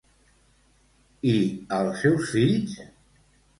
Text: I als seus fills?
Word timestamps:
I 1.33 1.35
als 1.81 2.01
seus 2.01 2.27
fills? 2.35 2.77